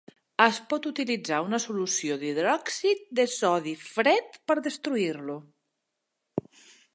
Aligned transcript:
Es 0.43 0.59
pot 0.69 0.85
utilitzar 0.91 1.41
una 1.47 1.59
solució 1.65 2.17
d'hidròxid 2.23 3.03
de 3.19 3.27
sodi 3.35 3.75
fred 3.91 4.41
per 4.49 4.57
destruir-lo. 4.71 5.37